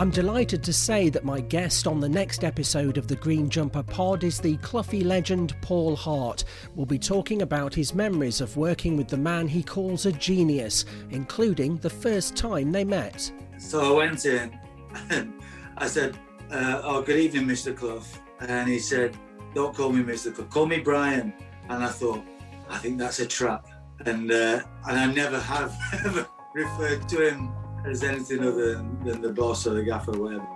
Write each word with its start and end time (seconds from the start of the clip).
I'm 0.00 0.08
delighted 0.08 0.64
to 0.64 0.72
say 0.72 1.10
that 1.10 1.26
my 1.26 1.40
guest 1.40 1.86
on 1.86 2.00
the 2.00 2.08
next 2.08 2.42
episode 2.42 2.96
of 2.96 3.06
the 3.06 3.16
Green 3.16 3.50
Jumper 3.50 3.82
Pod 3.82 4.24
is 4.24 4.40
the 4.40 4.56
Cloughie 4.56 5.04
legend 5.04 5.54
Paul 5.60 5.94
Hart. 5.94 6.44
We'll 6.74 6.86
be 6.86 6.98
talking 6.98 7.42
about 7.42 7.74
his 7.74 7.94
memories 7.94 8.40
of 8.40 8.56
working 8.56 8.96
with 8.96 9.08
the 9.08 9.18
man 9.18 9.46
he 9.46 9.62
calls 9.62 10.06
a 10.06 10.12
genius, 10.12 10.86
including 11.10 11.76
the 11.76 11.90
first 11.90 12.34
time 12.34 12.72
they 12.72 12.82
met. 12.82 13.30
So 13.58 13.92
I 13.92 14.06
went 14.06 14.24
in 14.24 14.58
and 15.10 15.34
I 15.76 15.86
said, 15.86 16.18
uh, 16.50 16.80
Oh, 16.82 17.02
good 17.02 17.18
evening, 17.18 17.44
Mr. 17.44 17.76
Clough. 17.76 18.00
And 18.40 18.70
he 18.70 18.78
said, 18.78 19.14
Don't 19.54 19.76
call 19.76 19.92
me 19.92 20.02
Mr. 20.02 20.34
Clough, 20.34 20.46
call 20.46 20.64
me 20.64 20.78
Brian. 20.78 21.34
And 21.68 21.84
I 21.84 21.88
thought, 21.88 22.22
I 22.70 22.78
think 22.78 22.96
that's 22.96 23.18
a 23.18 23.26
trap. 23.26 23.66
And, 24.06 24.32
uh, 24.32 24.62
and 24.88 24.98
I 24.98 25.12
never 25.12 25.38
have 25.38 25.76
ever 26.06 26.26
referred 26.54 27.06
to 27.10 27.28
him 27.28 27.52
as 27.84 28.02
anything 28.02 28.40
other 28.40 28.74
than, 28.74 29.04
than 29.04 29.20
the 29.20 29.32
boss 29.32 29.66
or 29.66 29.74
the 29.74 29.82
gaffer 29.82 30.16
or 30.16 30.20
whatever. 30.20 30.46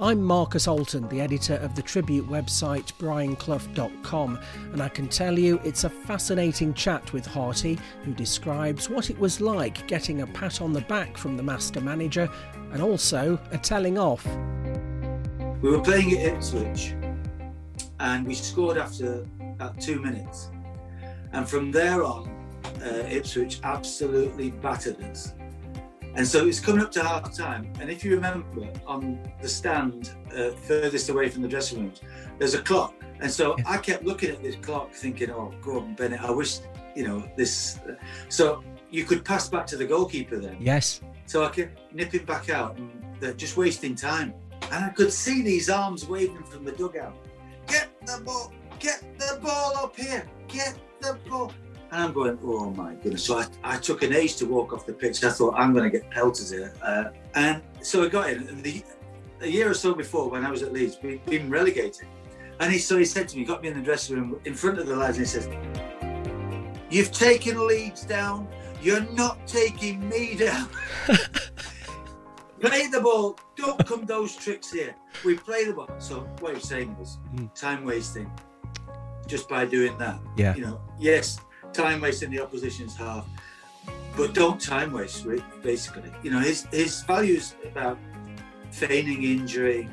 I'm 0.00 0.22
Marcus 0.22 0.68
Alton, 0.68 1.08
the 1.08 1.22
editor 1.22 1.54
of 1.54 1.74
the 1.74 1.80
tribute 1.80 2.28
website 2.28 2.92
brianclough.com, 2.98 4.38
and 4.72 4.82
I 4.82 4.88
can 4.90 5.08
tell 5.08 5.38
you 5.38 5.58
it's 5.64 5.84
a 5.84 5.88
fascinating 5.88 6.74
chat 6.74 7.14
with 7.14 7.24
Harty, 7.24 7.78
who 8.02 8.12
describes 8.12 8.90
what 8.90 9.08
it 9.08 9.18
was 9.18 9.40
like 9.40 9.86
getting 9.88 10.20
a 10.20 10.26
pat 10.26 10.60
on 10.60 10.74
the 10.74 10.82
back 10.82 11.16
from 11.16 11.38
the 11.38 11.42
master 11.42 11.80
manager 11.80 12.28
and 12.72 12.82
also 12.82 13.38
a 13.52 13.56
telling 13.56 13.96
off. 13.96 14.26
We 15.62 15.70
were 15.70 15.80
playing 15.80 16.12
at 16.18 16.34
Ipswich 16.34 16.94
and 17.98 18.26
we 18.26 18.34
scored 18.34 18.76
after 18.76 19.26
about 19.40 19.80
two 19.80 20.00
minutes. 20.02 20.50
And 21.32 21.48
from 21.48 21.72
there 21.72 22.04
on, 22.04 22.33
uh, 22.84 23.06
Ipswich 23.08 23.60
absolutely 23.62 24.50
battered 24.50 25.02
us. 25.02 25.34
And 26.16 26.26
so 26.26 26.46
it's 26.46 26.60
coming 26.60 26.80
up 26.80 26.92
to 26.92 27.02
half 27.02 27.34
time. 27.34 27.72
And 27.80 27.90
if 27.90 28.04
you 28.04 28.14
remember, 28.14 28.68
on 28.86 29.18
the 29.42 29.48
stand 29.48 30.14
uh, 30.32 30.50
furthest 30.50 31.08
away 31.08 31.28
from 31.28 31.42
the 31.42 31.48
dressing 31.48 31.80
rooms, 31.80 32.02
there's 32.38 32.54
a 32.54 32.62
clock. 32.62 32.94
And 33.20 33.30
so 33.30 33.56
I 33.66 33.78
kept 33.78 34.04
looking 34.04 34.30
at 34.30 34.42
this 34.42 34.54
clock 34.56 34.92
thinking, 34.92 35.30
oh, 35.30 35.52
Gordon 35.60 35.94
Bennett, 35.94 36.20
I 36.20 36.30
wish, 36.30 36.60
you 36.94 37.06
know, 37.06 37.28
this. 37.36 37.80
So 38.28 38.62
you 38.90 39.04
could 39.04 39.24
pass 39.24 39.48
back 39.48 39.66
to 39.68 39.76
the 39.76 39.86
goalkeeper 39.86 40.38
then. 40.38 40.56
Yes. 40.60 41.00
So 41.26 41.44
I 41.44 41.48
kept 41.48 41.92
nipping 41.92 42.24
back 42.24 42.48
out 42.48 42.76
and 42.76 42.90
they're 43.18 43.32
just 43.32 43.56
wasting 43.56 43.96
time. 43.96 44.34
And 44.70 44.84
I 44.84 44.90
could 44.90 45.12
see 45.12 45.42
these 45.42 45.68
arms 45.68 46.06
waving 46.06 46.44
from 46.44 46.64
the 46.64 46.72
dugout. 46.72 47.16
Get 47.66 47.88
the 48.06 48.22
ball, 48.24 48.52
get 48.78 49.02
the 49.18 49.40
ball 49.42 49.76
up 49.76 49.96
here, 49.96 50.26
get 50.48 50.78
the 51.00 51.18
ball. 51.28 51.52
And 51.94 52.02
I'm 52.02 52.12
going, 52.12 52.36
oh 52.42 52.70
my 52.70 52.94
goodness. 52.94 53.22
So 53.22 53.38
I, 53.38 53.46
I 53.62 53.76
took 53.76 54.02
an 54.02 54.12
age 54.12 54.34
to 54.36 54.46
walk 54.46 54.72
off 54.72 54.84
the 54.84 54.92
pitch. 54.92 55.22
I 55.22 55.30
thought, 55.30 55.54
I'm 55.56 55.72
going 55.72 55.84
to 55.84 55.96
get 55.96 56.10
pelted 56.10 56.48
here. 56.48 56.74
Uh, 56.82 57.04
and 57.36 57.62
so 57.82 58.02
I 58.02 58.08
got 58.08 58.30
in. 58.30 58.62
The, 58.62 58.82
a 59.40 59.46
year 59.46 59.70
or 59.70 59.74
so 59.74 59.94
before, 59.94 60.28
when 60.28 60.44
I 60.44 60.50
was 60.50 60.64
at 60.64 60.72
Leeds, 60.72 60.98
we'd 61.04 61.24
been 61.26 61.48
relegated. 61.48 62.08
And 62.58 62.72
he, 62.72 62.78
so 62.78 62.98
he 62.98 63.04
said 63.04 63.28
to 63.28 63.36
me, 63.36 63.44
got 63.44 63.62
me 63.62 63.68
in 63.68 63.74
the 63.74 63.80
dressing 63.80 64.16
room 64.16 64.40
in 64.44 64.54
front 64.54 64.80
of 64.80 64.88
the 64.88 64.96
lads, 64.96 65.18
and 65.18 65.26
he 65.26 65.30
says, 65.30 65.48
You've 66.90 67.12
taken 67.12 67.64
Leeds 67.64 68.04
down. 68.04 68.48
You're 68.82 69.08
not 69.12 69.46
taking 69.46 70.08
me 70.08 70.34
down. 70.34 70.68
play 72.60 72.88
the 72.88 73.00
ball. 73.02 73.38
Don't 73.54 73.86
come 73.86 74.04
those 74.04 74.34
tricks 74.34 74.72
here. 74.72 74.96
We 75.24 75.36
play 75.36 75.64
the 75.66 75.74
ball. 75.74 75.90
So 75.98 76.20
what 76.40 76.54
he's 76.54 76.66
saying 76.66 76.96
was 76.98 77.18
Mm. 77.36 77.54
time 77.54 77.84
wasting 77.84 78.32
just 79.28 79.48
by 79.48 79.64
doing 79.64 79.96
that. 79.98 80.18
Yeah. 80.36 80.56
You 80.56 80.62
know, 80.62 80.80
yes, 80.98 81.38
time 81.74 82.00
wasting 82.00 82.30
the 82.30 82.40
opposition's 82.40 82.96
half, 82.96 83.26
but 84.16 84.32
don't 84.32 84.60
time 84.60 84.92
waste. 84.92 85.26
Basically, 85.62 86.10
you 86.22 86.30
know, 86.30 86.38
his 86.38 86.66
his 86.70 87.02
values 87.02 87.54
about 87.64 87.98
feigning 88.70 89.22
injury, 89.22 89.88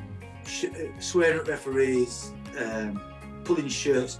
sh- 0.46 0.64
uh, 0.64 1.00
swearing 1.00 1.38
at 1.38 1.48
referees, 1.48 2.32
um, 2.58 3.00
pulling 3.44 3.68
shirts, 3.68 4.18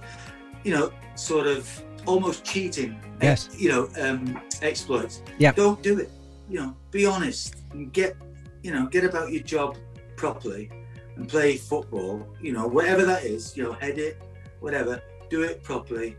you 0.63 0.73
know, 0.73 0.91
sort 1.15 1.47
of 1.47 1.69
almost 2.05 2.43
cheating. 2.43 2.99
Yes. 3.21 3.49
You 3.57 3.69
know, 3.69 3.89
um, 4.01 4.39
exploits. 4.61 5.21
Yeah. 5.39 5.51
Don't 5.53 5.81
do 5.81 5.99
it. 5.99 6.11
You 6.49 6.59
know, 6.59 6.75
be 6.91 7.05
honest 7.05 7.55
and 7.71 7.91
get, 7.93 8.15
you 8.61 8.71
know, 8.71 8.85
get 8.87 9.03
about 9.03 9.31
your 9.31 9.43
job 9.43 9.77
properly 10.17 10.69
and 11.15 11.27
play 11.27 11.57
football. 11.57 12.27
You 12.41 12.53
know, 12.53 12.67
whatever 12.67 13.05
that 13.05 13.23
is. 13.23 13.55
You 13.55 13.63
know, 13.63 13.73
head 13.73 13.97
it, 13.97 14.21
whatever. 14.59 15.01
Do 15.29 15.43
it 15.43 15.63
properly. 15.63 16.17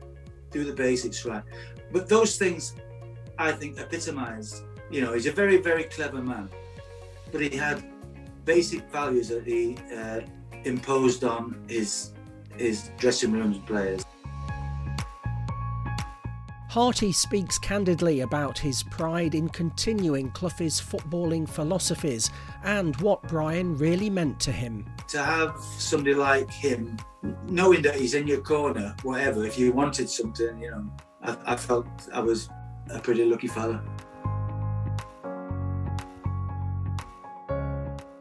Do 0.54 0.62
the 0.62 0.72
basics 0.72 1.24
right. 1.24 1.42
But 1.92 2.08
those 2.08 2.38
things, 2.38 2.74
I 3.38 3.50
think, 3.50 3.76
epitomise. 3.78 4.62
You 4.88 5.00
know, 5.02 5.12
he's 5.12 5.26
a 5.26 5.32
very, 5.32 5.56
very 5.56 5.84
clever 5.84 6.22
man, 6.22 6.48
but 7.32 7.40
he 7.40 7.50
had 7.56 7.84
basic 8.44 8.82
values 8.90 9.28
that 9.30 9.44
he 9.44 9.76
uh, 9.92 10.20
imposed 10.64 11.24
on 11.24 11.64
his 11.68 12.12
his 12.56 12.90
dressing 12.98 13.32
rooms 13.32 13.58
players. 13.66 14.04
Harty 16.74 17.12
speaks 17.12 17.56
candidly 17.56 18.22
about 18.22 18.58
his 18.58 18.82
pride 18.82 19.36
in 19.36 19.48
continuing 19.48 20.28
Cloughie's 20.32 20.80
footballing 20.80 21.48
philosophies 21.48 22.30
and 22.64 22.96
what 22.96 23.22
Brian 23.28 23.76
really 23.76 24.10
meant 24.10 24.40
to 24.40 24.50
him. 24.50 24.84
to 25.06 25.22
have 25.22 25.56
somebody 25.78 26.14
like 26.14 26.50
him, 26.50 26.96
knowing 27.46 27.80
that 27.82 27.94
he's 27.94 28.14
in 28.14 28.26
your 28.26 28.40
corner, 28.40 28.92
whatever, 29.04 29.44
if 29.44 29.56
you 29.56 29.70
wanted 29.70 30.10
something, 30.10 30.60
you 30.60 30.72
know, 30.72 30.90
I, 31.22 31.52
I 31.52 31.54
felt 31.54 31.86
I 32.12 32.18
was 32.18 32.48
a 32.90 32.98
pretty 32.98 33.24
lucky 33.24 33.46
fella. 33.46 33.80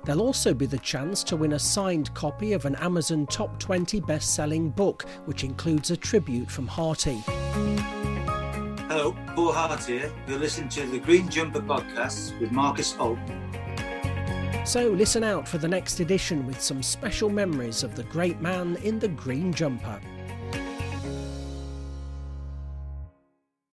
There'll 0.06 0.22
also 0.22 0.54
be 0.54 0.68
the 0.68 0.78
chance 0.78 1.24
to 1.24 1.36
win 1.36 1.54
a 1.54 1.60
signed 1.60 2.14
copy 2.14 2.54
of 2.54 2.66
an 2.66 2.76
Amazon 2.76 3.26
Top 3.26 3.58
20 3.58 4.00
best 4.02 4.36
selling 4.36 4.70
book, 4.70 5.08
which 5.26 5.44
includes 5.44 5.90
a 5.90 5.98
tribute 5.98 6.52
from 6.52 6.68
Harty. 6.68 7.24
Hello, 9.04 9.18
Paul 9.36 9.52
Hart 9.52 9.84
here. 9.84 10.10
You're 10.30 10.40
listening 10.40 10.70
to 10.70 10.86
the 10.86 10.98
Green 10.98 11.28
Jumper 11.28 11.60
podcast 11.60 12.40
with 12.40 12.54
Marcus 12.54 12.96
Alt. 12.98 13.20
So 14.66 14.92
listen 14.92 15.26
out 15.26 15.46
for 15.46 15.58
the 15.58 15.68
next 15.68 16.00
edition 16.00 16.48
with 16.48 16.62
some 16.62 16.82
special 16.82 17.30
memories 17.30 17.84
of 17.84 17.98
the 17.98 18.06
great 18.06 18.40
man 18.40 18.78
in 18.78 19.00
the 19.00 19.10
green 19.10 19.52
jumper. 19.52 20.00